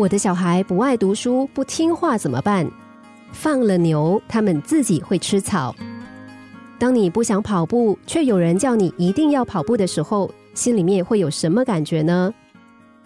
[0.00, 2.66] 我的小孩不爱读书、不听话怎么办？
[3.32, 5.76] 放了牛，他们自己会吃草。
[6.78, 12.32] 当你不想跑步，却有人叫你一定要跑步的时候，心里面会有什么感觉呢？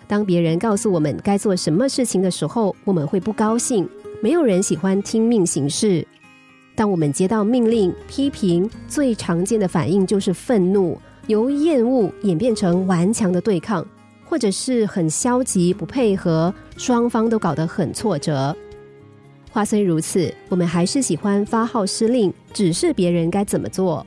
[0.06, 3.88] 当别人告诉我们该做什么事情的时候，我们会不高兴。
[4.22, 6.06] 没有人喜欢听命行事。
[6.76, 13.84] 当我们接到命令、批评，最常见的反应就是愤怒，由厌恶演变成顽强的对抗，
[14.24, 18.54] 或者是很消极、不配合，双方都搞得很挫折。
[19.52, 24.04] 话虽如此，我们还是喜欢发号施令，指示别人该怎么做。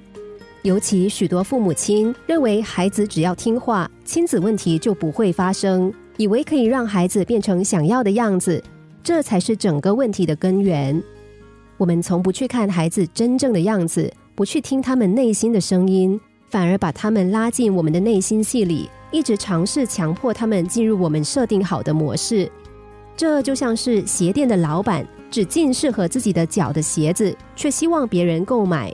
[0.63, 8.61] 尤其许多父母亲认为，孩子只要听话，亲子问题就不会发生，以为可以让孩子变成想要的样子，
[9.02, 11.02] 这才是整个问题的根源。
[11.77, 22.52] 我们从不去看孩子真正的样子，不去听他们内心的声音，反而把他们拉进我们的内心戏里，一直尝试强迫他们进入我们设定好的模式。
[23.16, 28.94] 这就像是鞋店的老板只进适合自己的脚的鞋子，却希望别人购买。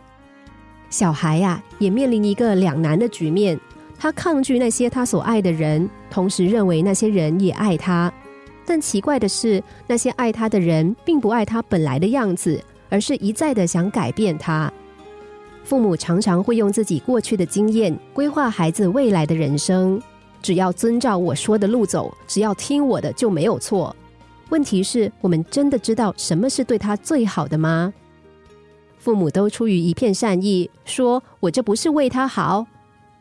[0.90, 3.60] 小孩呀，也面临一个两难的局面：
[3.98, 8.12] 他抗拒那些他所爱的人，同时认为那些人也爱他。
[8.66, 12.64] 但奇怪的是，那些爱他的人并不爱他本来的样子。
[12.90, 14.72] 而是一再的想改变他。
[15.64, 20.02] 父母常常会用自己过去的经验规划孩子未来的人生，
[20.42, 23.96] 只要遵照我说的路走，只要听我的就没有错。
[24.50, 27.94] 问题是我们真的知道什么是对他最好的吗？
[29.00, 32.66] 父母都出于一片善意，说我这不是为他好。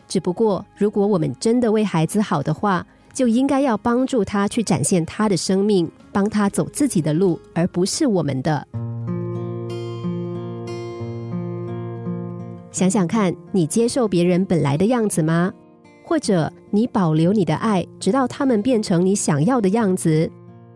[0.07, 8.67] 只不过，如果我们真的为孩子好的话，就应该要帮助他去展现他的生命，帮他走自己的路，而不是我们的。
[12.73, 15.53] 想想看，你接受别人本来的样子吗？
[16.05, 20.29] 或者你保留你的爱，直到他们变成你想要的样子？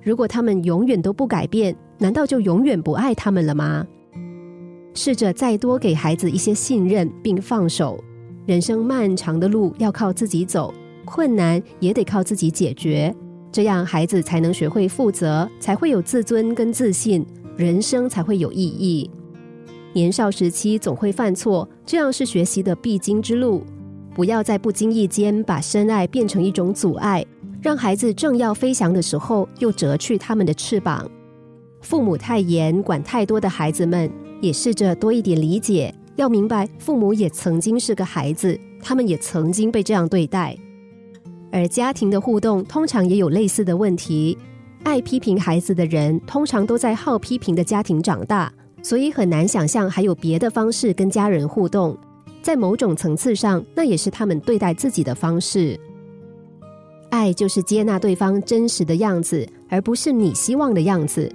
[0.03, 3.85] 如果他们永远都不改变，难道就永远不爱他们了吗？
[4.95, 7.99] 试着再多给孩子一些信任，并放手。
[8.45, 10.73] 人生漫长的路要靠自己走，
[11.05, 13.13] 困难也得靠自己解决。
[13.51, 17.27] 这样孩子才能学会负责，才会有自尊跟自信，
[17.57, 19.11] 人生才会有意义。
[19.97, 23.65] 年少时期总会犯错，这样是学习的必经之路。
[24.15, 27.25] 不要在不经意间把深爱变成一种阻碍，
[27.63, 31.11] 让孩子正要飞翔的时候又折去他们的翅膀。
[31.81, 34.11] 父母太严，管太多的孩子们，
[34.43, 35.95] 也试着多一点理解。
[36.17, 40.55] 要明白，父母也曾经是个孩子，他们也曾经被这样对待。
[41.51, 44.37] 而家庭的互动通常也有类似的问题。
[44.83, 48.53] 爱批评孩子的人，通常都在好批评的家庭长大。
[48.87, 51.99] 所以很难想象还有别的方式跟家人互动，
[52.41, 55.77] 在某种层次上，那也是他们对待自己的方式。
[57.11, 61.29] 爱就是接纳对方真实的样子，而不是你希望的样子。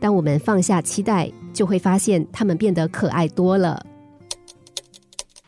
[0.00, 3.84] 当我们放下期待，就会发现他们变得可爱多了。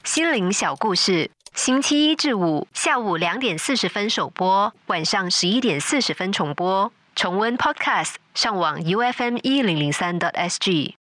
[0.04, 6.92] 心灵小故事，星期一至五下午两点四十分首播，晚上十一点四十分重播。
[7.16, 11.00] 重温 Podcast，上网 U F M 一零零三 t S G。